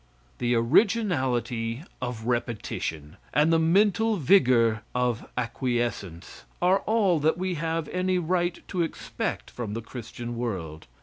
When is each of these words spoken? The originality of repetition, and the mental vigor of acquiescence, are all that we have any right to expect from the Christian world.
The 0.39 0.55
originality 0.55 1.83
of 2.01 2.25
repetition, 2.25 3.17
and 3.35 3.53
the 3.53 3.59
mental 3.59 4.17
vigor 4.17 4.81
of 4.95 5.27
acquiescence, 5.37 6.43
are 6.59 6.79
all 6.87 7.19
that 7.19 7.37
we 7.37 7.53
have 7.53 7.87
any 7.89 8.17
right 8.17 8.67
to 8.69 8.81
expect 8.81 9.51
from 9.51 9.75
the 9.75 9.81
Christian 9.83 10.35
world. 10.35 10.87